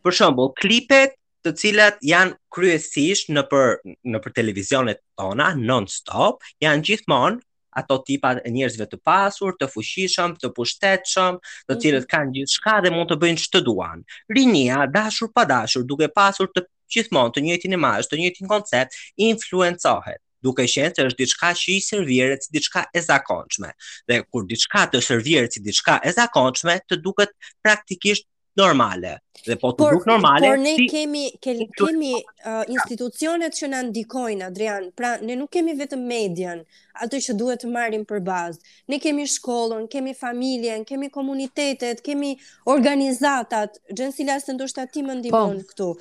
Për 0.08 0.18
shembull, 0.22 0.54
klipet 0.58 1.20
të 1.46 1.54
cilat 1.62 2.00
janë 2.08 2.38
kryesisht 2.56 3.30
në 3.36 3.44
për 3.52 3.76
në 4.14 4.24
për 4.26 4.38
televizionet 4.40 5.04
tona 5.20 5.52
non 5.60 5.86
stop 6.00 6.42
janë 6.64 6.88
gjithmonë 6.90 7.44
ato 7.80 8.00
tipa 8.08 8.32
e 8.46 8.50
njerëzve 8.56 8.88
të 8.90 8.98
pasur, 9.06 9.54
të 9.62 9.68
fuqishëm, 9.74 10.34
të 10.42 10.50
pushtetshëm, 10.58 11.38
të 11.68 11.74
mhm. 11.76 11.82
cilët 11.84 12.08
kanë 12.14 12.34
gjithçka 12.38 12.78
dhe 12.86 12.92
mund 12.96 13.12
të 13.12 13.18
bëjnë 13.22 13.42
ç'të 13.46 13.62
duan. 13.68 14.04
Rinia 14.38 14.86
dashur 14.98 15.30
pa 15.38 15.46
dashur, 15.54 15.84
duke 15.92 16.10
pasur 16.20 16.50
të 16.58 16.64
gjithmonë 16.96 17.36
të 17.36 17.44
njëjtin 17.48 17.78
imazh, 17.80 18.10
të 18.12 18.22
njëjtin 18.22 18.50
koncept, 18.54 18.98
influencohet 19.30 20.24
duke 20.46 20.64
qenë 20.70 20.94
se 20.96 21.04
është 21.10 21.18
diçka 21.24 21.48
që 21.60 21.72
i 21.74 21.78
servirët 21.84 22.44
si 22.46 22.52
diçka 22.56 22.84
e 22.96 23.02
zakonshme 23.02 23.72
dhe 24.10 24.20
kur 24.32 24.46
diçka 24.52 24.84
të 24.94 25.02
servirët 25.02 25.58
si 25.58 25.64
diçka 25.66 25.96
e 26.08 26.14
zakonshme 26.16 26.76
të 26.88 27.00
duket 27.04 27.34
praktikisht 27.66 28.30
normale. 28.58 29.18
Dhe 29.48 29.56
po 29.62 29.70
të 29.72 29.88
duk 29.94 30.08
normale. 30.10 30.50
Por 30.50 30.60
ne 30.60 30.74
si, 30.76 30.88
kemi 30.92 31.28
ke, 31.44 31.54
kemi 31.80 32.14
uh, 32.20 32.66
institucionet 32.74 33.56
që 33.56 33.70
na 33.72 33.84
ndikojnë 33.86 34.48
Adrian. 34.50 34.90
Pra 34.98 35.14
ne 35.22 35.38
nuk 35.40 35.52
kemi 35.54 35.76
vetëm 35.80 36.04
median, 36.10 36.64
ato 37.06 37.22
që 37.24 37.36
duhet 37.40 37.64
të 37.64 37.70
marrim 37.72 38.04
për 38.10 38.24
bazë. 38.28 38.76
Ne 38.92 39.00
kemi 39.04 39.28
shkollën, 39.38 39.88
kemi 39.94 40.16
familjen, 40.24 40.84
kemi 40.90 41.10
komunitetet, 41.16 42.02
kemi 42.04 42.34
organizatat, 42.74 43.80
gjensilas 43.94 44.50
ndoshta 44.52 44.88
ti 44.92 45.06
më 45.06 45.14
po. 45.16 45.20
ndihmon 45.22 45.64
po, 45.64 45.74
këtu. 45.74 45.92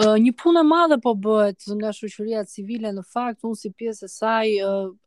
Një 0.00 0.32
punë 0.42 0.60
e 0.62 0.68
madhe 0.68 0.96
po 1.04 1.12
bëhet 1.24 1.64
nga 1.78 1.90
shoqëria 1.98 2.42
civile 2.54 2.90
në 2.96 3.02
fakt, 3.14 3.42
unë 3.48 3.58
si 3.62 3.70
pjesë 3.80 4.06
e 4.08 4.12
saj 4.12 4.52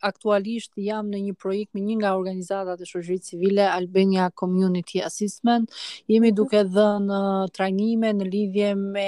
aktualisht 0.09 0.73
jam 0.87 1.09
në 1.11 1.21
një 1.27 1.35
projekt 1.43 1.73
me 1.75 1.83
një 1.87 1.97
nga 2.01 2.11
organizatat 2.19 2.81
e 2.83 2.89
shoqërisë 2.91 3.29
civile 3.31 3.65
Albania 3.77 4.29
Community 4.43 5.01
Assessment. 5.09 5.71
Jemi 6.11 6.31
mhm. 6.33 6.39
duke 6.41 6.63
dhënë 6.77 7.21
trajnime 7.57 8.13
në 8.21 8.29
lidhje 8.33 8.71
me 8.81 9.07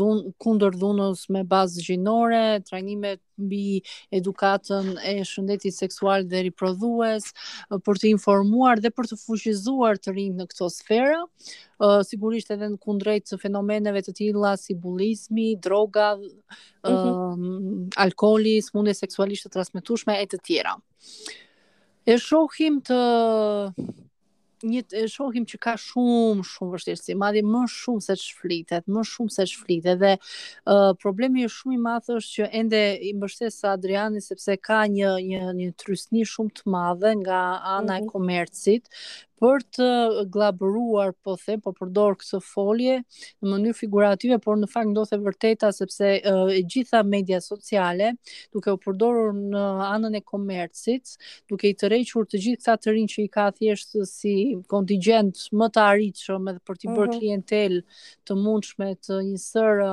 dhun, 0.00 0.24
kundër 0.44 0.78
dhunës 0.82 1.28
me 1.36 1.44
bazë 1.54 1.88
gjinore, 1.88 2.44
trajnime 2.70 3.18
mbi 3.42 3.78
edukatën 4.18 4.86
e 5.10 5.14
shëndetit 5.30 5.74
seksual 5.76 6.26
dhe 6.30 6.42
riprodhues, 6.48 7.28
për 7.86 8.00
të 8.02 8.10
informuar 8.12 8.82
dhe 8.82 8.92
për 8.98 9.08
të 9.12 9.18
fuqizuar 9.22 10.00
të 10.02 10.14
rinj 10.16 10.34
në 10.40 10.46
këto 10.52 10.68
sfera, 10.74 11.20
sigurisht 12.10 12.52
edhe 12.56 12.68
në 12.74 12.80
kundrejt 12.84 13.28
të 13.32 13.40
fenomeneve 13.44 14.02
të 14.06 14.16
tilla 14.22 14.56
si 14.60 14.76
bullizmi, 14.86 15.52
droga, 15.68 16.10
mm 16.16 16.98
-hmm. 16.98 17.30
um, 17.30 17.86
alkoli, 18.06 18.56
smundje 18.68 18.94
seksualisht 19.02 19.46
të 19.46 19.54
transmetueshme 19.56 20.18
e 20.22 20.26
të 20.26 20.42
tjera. 20.48 20.76
E 22.08 22.14
shohim 22.18 22.80
të 22.86 22.96
një 24.66 24.82
të 24.90 25.04
shohim 25.12 25.44
që 25.48 25.58
ka 25.62 25.74
shumë, 25.78 26.42
shumë 26.48 26.70
vështirësi, 26.74 27.16
madje 27.22 27.42
më 27.46 27.62
shumë 27.72 28.04
se 28.06 28.16
që 28.22 28.38
flitet, 28.40 28.88
më 28.90 29.04
shumë 29.12 29.34
se 29.34 29.46
që 29.52 29.60
flitet, 29.62 29.98
dhe 30.02 30.12
uh, 30.16 30.92
problemi 31.02 31.46
është 31.46 31.58
shumë 31.58 31.76
i 31.76 31.80
madh 31.86 32.10
është 32.16 32.32
që 32.38 32.50
ende 32.62 32.82
i 33.10 33.12
mështesë 33.22 33.72
Adriani, 33.74 34.24
sepse 34.26 34.58
ka 34.68 34.82
një, 34.96 35.14
një, 35.30 35.42
një 35.60 35.70
trysni 35.84 36.26
shumë 36.32 36.54
të 36.60 36.74
madhe 36.76 37.14
nga 37.22 37.42
ana 37.78 37.80
mm 37.80 37.86
-hmm. 37.86 37.96
e 37.96 38.00
mhm. 38.02 38.12
komercit, 38.12 38.88
për 39.38 39.62
të 39.76 39.86
glaboruar, 40.34 41.12
po 41.26 41.36
them, 41.40 41.60
po 41.62 41.72
përdor 41.76 42.16
këtë 42.20 42.40
folje 42.44 42.96
në 43.02 43.48
mënyrë 43.52 43.76
figurative, 43.78 44.38
por 44.42 44.58
në 44.58 44.68
fakt 44.72 44.90
ndodhte 44.90 45.18
vërteta 45.22 45.70
sepse 45.74 46.10
e, 46.18 46.34
gjitha 46.70 47.00
media 47.06 47.38
sociale, 47.42 48.12
duke 48.54 48.74
u 48.74 48.78
përdorur 48.84 49.34
në 49.38 49.64
anën 49.88 50.18
e 50.18 50.22
komercit, 50.26 51.14
duke 51.50 51.70
i 51.72 51.76
tërhequr 51.80 52.26
të 52.32 52.42
gjithë 52.46 52.60
këta 52.68 52.76
të 52.84 52.94
rinj 52.96 53.10
që 53.14 53.20
i 53.22 53.28
ka 53.36 53.48
thjesht 53.58 53.94
si 54.10 54.34
kontingjent 54.72 55.44
më 55.60 55.70
të 55.76 55.84
arritshëm 55.92 56.50
edhe 56.52 56.62
për 56.68 56.80
të 56.82 56.92
bërë 56.96 57.12
mhm. 57.12 57.20
klientel 57.20 57.78
të 58.28 58.38
mundshme 58.42 58.90
të 59.06 59.20
një 59.30 59.38
sër 59.44 59.84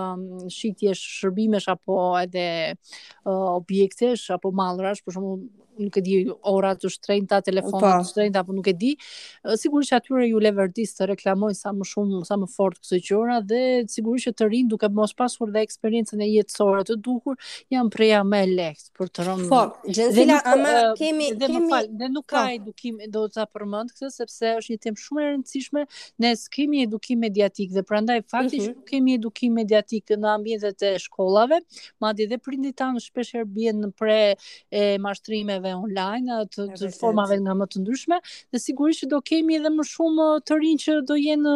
shitjesh, 0.58 1.06
shërbimesh 1.22 1.70
apo 1.76 2.00
edhe 2.24 2.50
objektesh 3.30 4.30
apo 4.36 4.52
mallrash, 4.56 5.04
për 5.06 5.16
shembull, 5.20 5.46
nuk 5.80 5.96
e 6.00 6.04
di 6.04 6.16
ora 6.54 6.74
të 6.78 6.90
shtrenjta, 6.94 7.40
telefonat 7.46 7.84
po. 7.84 7.92
të 8.04 8.10
shtrenjtë 8.10 8.42
apo 8.42 8.56
nuk 8.56 8.68
e 8.70 8.74
di. 8.80 8.94
Sigurisht 9.64 9.92
që 9.92 9.98
atyre 10.00 10.28
ju 10.30 10.42
levertis 10.42 10.94
të 10.98 11.08
reklamoj 11.14 11.52
sa 11.58 11.72
më 11.76 11.88
shumë, 11.90 12.22
sa 12.28 12.38
më 12.42 12.50
fort 12.56 12.80
këto 12.84 13.00
qëra 13.10 13.38
dhe 13.50 13.62
sigurisht 13.92 14.30
që 14.30 14.34
të 14.40 14.50
rin 14.52 14.70
duke 14.72 14.90
mos 14.98 15.14
pasur 15.18 15.52
dhe 15.56 15.64
eksperiencën 15.68 16.22
e 16.26 16.30
jetësore 16.32 16.86
të 16.90 16.98
duhur, 17.06 17.38
janë 17.74 17.92
preja 17.94 18.22
më 18.28 18.42
e 18.44 18.50
lehtë 18.60 18.92
për 19.00 19.12
të 19.16 19.28
rënë. 19.30 19.48
Po, 19.52 19.64
gjithashtu 19.90 20.56
kemi 20.56 20.96
kemi 21.02 21.30
dhe 21.42 21.52
nuk, 21.58 21.68
fal, 21.74 21.90
dhe 22.02 22.12
nuk 22.16 22.26
po. 22.26 22.36
ka 22.36 22.44
edukim 22.56 23.02
do 23.16 23.26
të 23.32 23.48
përmend 23.56 23.94
këtë 23.96 24.12
sepse 24.16 24.54
është 24.62 24.76
një 24.76 24.82
temë 24.88 25.04
shumë 25.06 25.24
e 25.24 25.28
rëndësishme. 25.32 25.86
Ne 26.24 26.34
kemi 26.56 26.84
edukim 26.88 27.20
mediatik 27.26 27.72
dhe 27.76 27.82
prandaj 27.92 28.20
fakti 28.32 28.62
mhm. 28.62 28.70
uh 28.70 28.76
-huh. 28.76 28.86
kemi 28.92 29.16
edukim 29.20 29.54
mediatik 29.60 30.10
në 30.16 30.36
ambientet 30.38 30.82
e 30.92 30.96
shkollave, 31.06 31.60
madje 32.02 32.26
edhe 32.28 32.38
prindit 32.38 32.76
tanë 32.80 33.02
shpeshherë 33.06 33.46
bien 33.48 33.76
në 33.84 33.90
pre 34.00 34.20
e 34.72 34.98
mashtrimeve 35.02 35.65
online, 35.74 36.38
të, 36.54 36.66
të 36.78 36.90
formave 37.00 37.38
nga 37.42 37.54
më 37.58 37.68
të 37.74 37.82
ndryshme, 37.82 38.20
dhe 38.54 38.62
sigurisht 38.62 39.04
që 39.06 39.10
do 39.16 39.20
kemi 39.26 39.58
edhe 39.58 39.72
më 39.74 39.86
shumë 39.90 40.28
të 40.48 40.60
rinj 40.62 40.84
që 40.86 40.98
do 41.10 41.18
jenë 41.20 41.56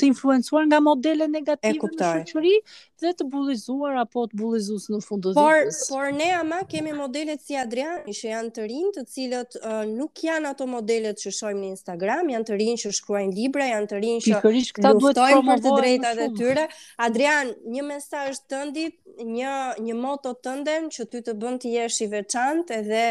të 0.00 0.08
influencuar 0.10 0.66
nga 0.70 0.80
modele 0.84 1.28
negative 1.30 1.88
në 1.92 2.24
shoqëri 2.24 2.60
dhe 2.98 3.12
të 3.14 3.28
bullizuar 3.30 4.00
apo 4.02 4.24
të 4.26 4.34
bullizuar 4.40 4.96
në 4.96 5.00
fund 5.06 5.28
të 5.28 5.34
por, 5.36 5.60
ditës. 5.60 5.84
Por 5.86 5.98
por 6.08 6.14
ne 6.16 6.30
ama 6.34 6.58
kemi 6.70 6.92
modelet 6.96 7.42
si 7.44 7.56
Adriani 7.58 8.14
që 8.16 8.32
janë 8.32 8.52
të 8.56 8.64
rinj, 8.72 8.88
të 8.96 9.04
cilët 9.14 9.58
uh, 9.60 9.84
nuk 9.92 10.22
janë 10.26 10.50
ato 10.54 10.66
modelet 10.72 11.20
që 11.22 11.32
shohim 11.38 11.60
në 11.62 11.70
Instagram, 11.76 12.32
janë 12.34 12.48
të 12.50 12.58
rinj 12.58 12.80
që 12.84 12.92
shkruajnë 12.98 13.36
libra, 13.38 13.68
janë 13.70 13.90
të 13.92 14.00
rinj 14.04 14.24
që 14.26 14.32
Pikërisht 14.34 14.74
këta 14.80 14.94
duhet 14.98 15.18
të 15.20 15.28
promovojmë 15.34 15.66
të 15.68 15.76
drejtat 15.76 16.24
e 16.24 16.28
tyre. 16.40 16.64
Adrian, 17.06 17.54
një 17.76 17.86
mesazh 17.92 18.42
tëndit 18.50 18.98
një 19.26 19.52
një 19.86 19.94
moto 20.00 20.32
të 20.46 20.52
që 20.96 21.04
ty 21.14 21.20
të 21.28 21.32
bën 21.44 21.58
të 21.64 21.68
jesh 21.72 21.98
i 22.02 22.06
veçantë 22.12 22.74
edhe 22.78 23.02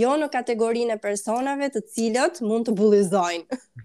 jo 0.00 0.16
në 0.22 0.28
kategorinë 0.36 0.94
e 0.94 0.98
personave 1.06 1.68
të 1.76 1.80
cilët 1.94 2.40
mund 2.50 2.66
të 2.66 2.72
bullizojnë. 2.82 3.44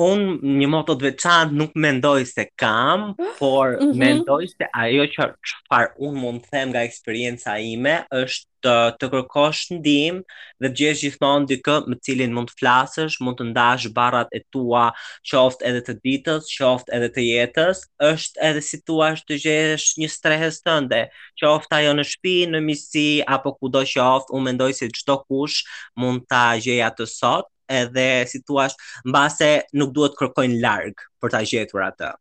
un 0.00 0.22
një 0.42 0.68
moto 0.72 0.94
të 0.96 1.10
veçantë 1.10 1.56
nuk 1.58 1.72
mendoj 1.76 2.22
se 2.30 2.46
kam, 2.58 3.12
por 3.40 3.76
mm 3.80 3.92
-hmm. 3.92 3.96
mendoj 3.98 4.46
se 4.52 4.66
ajo 4.84 5.04
që 5.14 5.24
çfarë 5.48 5.92
un 5.98 6.14
mund 6.22 6.40
të 6.42 6.48
them 6.50 6.68
nga 6.70 6.82
eksperjenca 6.84 7.58
ime 7.58 8.06
është 8.22 8.46
të, 8.62 8.94
të 8.98 9.06
kërkosh 9.12 9.62
ndihmë 9.74 10.22
dhe 10.60 10.68
të 10.70 10.76
gjesh 10.78 11.00
gjithmonë 11.02 11.46
dikë 11.50 11.76
me 11.88 11.96
cilin 12.04 12.32
mund 12.36 12.48
të 12.50 12.54
flasësh, 12.60 13.14
mund 13.24 13.36
të 13.40 13.44
ndash 13.50 13.84
barrat 13.98 14.28
e 14.30 14.40
tua, 14.52 14.86
qoftë 15.30 15.64
edhe 15.70 15.80
të 15.86 15.92
ditës, 16.04 16.44
qoftë 16.58 16.90
edhe 16.96 17.08
të 17.14 17.20
jetës, 17.32 17.76
është 18.12 18.36
edhe 18.48 18.60
si 18.68 18.76
të 18.78 19.34
gjesh 19.44 19.86
një 19.98 20.08
stres 20.16 20.62
tënde, 20.62 21.00
qoftë 21.42 21.74
ajo 21.78 21.90
në 21.94 22.04
shtëpi, 22.10 22.36
në 22.52 22.58
miqsi 22.68 23.06
apo 23.34 23.48
kudo 23.58 23.82
qoftë, 23.94 24.30
unë 24.36 24.44
mendoj 24.48 24.70
se 24.78 24.86
çdo 24.98 25.14
kush 25.26 25.58
mund 26.00 26.20
ta 26.30 26.44
gjejë 26.62 26.86
atë 26.88 27.06
sot, 27.18 27.50
edhe 27.68 28.24
si 28.28 28.40
thua, 28.42 28.66
mbase 29.04 29.62
nuk 29.76 29.94
duhet 29.96 30.16
kërkojnë 30.18 30.60
larg 30.62 31.02
për 31.22 31.34
ta 31.34 31.42
gjetur 31.46 31.84
atë. 31.86 32.12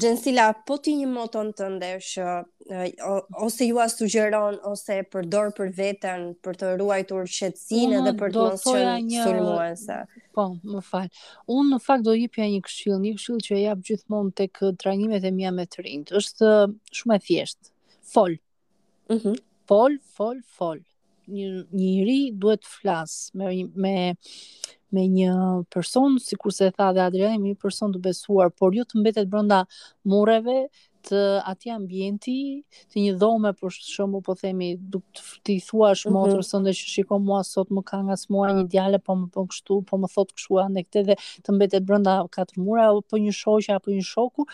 Gjensila, 0.00 0.46
po 0.64 0.78
ti 0.80 0.94
një 0.96 1.08
moton 1.12 1.50
të 1.52 1.66
ndesh 1.74 2.12
që 2.14 2.26
eh, 2.72 3.08
ose 3.44 3.66
ju 3.68 3.80
as 3.82 3.98
sugjeron 3.98 4.56
ose 4.70 5.00
përdor 5.12 5.50
për 5.56 5.72
veten 5.76 6.22
për 6.44 6.56
të 6.60 6.68
ruajtur 6.80 7.26
qetësinë 7.28 7.98
dhe 8.06 8.14
për 8.22 8.32
të 8.32 8.44
mos 8.46 8.64
qenë 8.64 8.94
një... 9.10 9.26
sulmuese. 9.26 9.98
Po, 10.38 10.46
më 10.64 10.80
fal. 10.88 11.10
Unë 11.52 11.74
në 11.74 11.80
fakt 11.84 12.06
do 12.08 12.14
jepja 12.16 12.46
një 12.48 12.62
këshil, 12.64 12.96
një 13.02 13.12
këshil 13.18 13.42
që 13.48 13.58
e 13.58 13.60
jap 13.66 13.82
gjithmonë 13.90 14.32
tek 14.40 14.62
eh, 14.62 14.72
trajnimet 14.80 15.26
e 15.28 15.34
mia 15.36 15.52
me 15.52 15.68
të 15.68 15.84
rinjt. 15.84 16.14
Është 16.22 16.48
eh, 16.48 16.64
shumë 17.00 17.18
e 17.18 17.22
thjeshtë. 17.26 17.72
Fol. 18.14 18.38
Mhm. 19.12 19.36
fol, 19.68 20.00
fol, 20.16 20.40
fol 20.56 20.80
një 21.30 21.48
njëri 21.80 22.18
duhet 22.42 22.64
të 22.64 22.72
flasë 22.80 23.40
me, 23.40 23.50
me, 23.84 23.94
me 24.94 25.04
një 25.10 25.32
person, 25.72 26.18
si 26.22 26.36
e 26.66 26.70
tha 26.76 26.92
dhe 26.96 27.06
Adriani, 27.06 27.38
me 27.42 27.54
një 27.54 27.60
person 27.62 27.94
të 27.94 28.02
besuar, 28.10 28.50
por 28.52 28.74
ju 28.76 28.84
të 28.86 29.00
mbetet 29.00 29.28
brënda 29.30 29.64
mureve, 30.04 30.64
të 31.08 31.16
ati 31.48 31.70
ambienti, 31.72 32.34
të 32.92 32.96
një 33.00 33.12
dhome 33.22 33.54
për 33.56 33.70
shumë 33.72 34.18
po 34.26 34.34
themi, 34.36 34.74
duhet 34.76 35.22
të 35.48 35.54
i 35.54 35.60
thuash 35.64 36.04
mm 36.04 36.12
-hmm. 36.18 36.42
sënde 36.44 36.74
që 36.76 36.88
shiko 36.94 37.16
mua 37.28 37.40
sot 37.50 37.68
më 37.72 37.82
ka 37.88 38.02
nga 38.04 38.16
smua 38.20 38.50
një 38.52 38.66
djale, 38.70 38.98
po 39.06 39.12
më 39.20 39.26
po 39.32 39.46
kështu, 39.50 39.74
po 39.88 39.94
më 40.02 40.12
thot 40.14 40.28
kështu 40.36 40.58
anë 40.64 40.84
këte 40.86 41.00
dhe 41.08 41.16
të 41.44 41.54
mbetet 41.56 41.86
brënda 41.88 42.18
katë 42.36 42.60
mura, 42.64 42.90
po 43.10 43.14
një 43.24 43.32
shoqa, 43.40 43.80
po 43.84 43.88
një 43.90 44.04
shoku, 44.12 44.44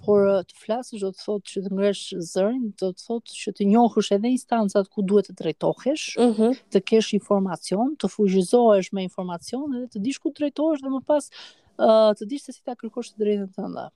por 0.00 0.22
eh, 0.28 0.40
të 0.48 0.56
flasësh 0.64 1.02
do 1.04 1.10
të 1.14 1.24
thotë 1.26 1.52
që 1.52 1.62
të 1.66 1.72
ngresh 1.76 2.02
zërin, 2.32 2.64
do 2.82 2.90
të 2.96 3.06
thotë 3.08 3.36
që 3.40 3.54
të 3.60 3.68
njohësh 3.72 4.10
edhe 4.16 4.32
instancat 4.36 4.88
ku 4.94 5.04
duhet 5.10 5.28
të 5.30 5.36
drejtohesh, 5.42 6.06
mhm. 6.24 6.52
të 6.74 6.84
kesh 6.92 7.12
informacion, 7.20 7.94
të 8.00 8.12
fuqizohesh 8.14 8.92
me 8.96 9.04
informacion 9.08 9.66
edhe 9.80 9.88
të 9.96 10.04
dish 10.08 10.20
ku 10.24 10.32
drejtohesh 10.40 10.84
dhe 10.84 10.94
më 10.96 11.02
pas 11.12 11.30
uh, 11.30 12.12
të 12.18 12.30
dish 12.32 12.46
se 12.48 12.56
si 12.58 12.62
ta 12.66 12.76
kërkosh 12.80 13.14
të 13.14 13.24
drejtën 13.26 13.50
tënde 13.58 13.88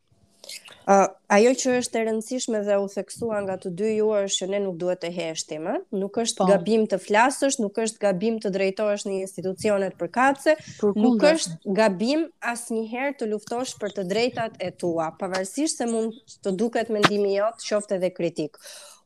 ajo 0.87 1.53
që 1.63 1.75
është 1.79 1.97
e 1.97 2.03
rëndësishme 2.09 2.59
dhe 2.67 2.75
u 2.83 2.89
theksua 2.93 3.39
nga 3.47 3.55
të 3.63 3.71
dy 3.79 3.93
ju 3.99 4.09
është 4.19 4.39
që 4.43 4.49
ne 4.55 4.59
nuk 4.67 4.77
duhet 4.83 5.01
të 5.05 5.11
heshtim, 5.17 5.69
nuk 5.97 6.19
është 6.21 6.39
pa. 6.41 6.45
Po. 6.45 6.51
gabim 6.53 6.85
të 6.91 6.99
flasësh, 7.01 7.57
nuk 7.63 7.79
është 7.87 8.03
gabim 8.05 8.37
të 8.43 8.51
drejtohesh 8.57 9.07
në 9.09 9.15
institucionet 9.23 9.97
përkatëse, 10.03 10.57
për 10.83 11.01
nuk 11.07 11.25
është 11.31 11.73
gabim 11.79 12.27
asnjëherë 12.53 13.17
të 13.23 13.31
luftosh 13.33 13.75
për 13.81 13.97
të 13.99 14.07
drejtat 14.13 14.61
e 14.61 14.71
tua, 14.85 15.09
pavarësisht 15.21 15.81
se 15.81 15.89
mund 15.95 16.21
të 16.45 16.55
duket 16.61 16.93
mendimi 16.99 17.37
jot 17.39 17.65
qoftë 17.65 17.99
edhe 17.99 18.13
kritik. 18.19 18.61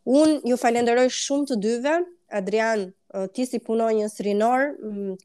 Unë 0.09 0.41
ju 0.49 0.57
falenderoj 0.59 1.09
shumë 1.15 1.51
të 1.53 1.61
dyve, 1.67 1.95
Adrian, 2.41 2.89
ti 3.37 3.47
si 3.49 3.61
punonjës 3.65 4.19
rinor, 4.27 4.67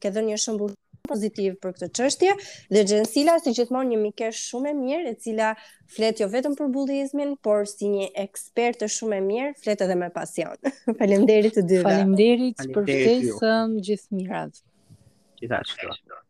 ke 0.00 0.10
dhënë 0.12 0.30
një 0.30 0.38
shumë 0.46 0.66
pozitiv 1.08 1.54
për 1.62 1.72
këtë 1.76 1.88
çështje 1.98 2.34
dhe 2.76 2.82
Xhensila 2.90 3.34
si 3.44 3.52
gjithmonë 3.58 3.90
një 3.92 3.98
mikesh 4.04 4.40
shumë 4.52 4.70
e 4.70 4.74
mirë 4.78 5.12
e 5.12 5.16
cila 5.26 5.50
flet 5.96 6.22
jo 6.22 6.28
vetëm 6.34 6.56
për 6.60 6.70
bullizmin, 6.76 7.34
por 7.46 7.68
si 7.70 7.90
një 7.94 8.08
ekspertë 8.24 8.88
shumë 8.96 9.20
e 9.20 9.24
mirë, 9.28 9.52
flet 9.64 9.84
edhe 9.86 9.98
me 10.00 10.10
pasion. 10.16 10.72
Faleminderit 11.00 11.58
të 11.58 11.66
dyve. 11.70 11.84
Faleminderit 11.88 12.68
për 12.76 12.88
ftesën 12.92 13.78
gjithë 13.90 14.20
mirat. 14.22 14.62
Gjithashtu. 15.42 16.23